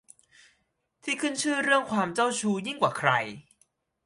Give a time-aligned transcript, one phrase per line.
[1.03, 3.11] ที่ขึ้นชื่อเรื่องความเจ้าชู้ยิ่งกว่าใคร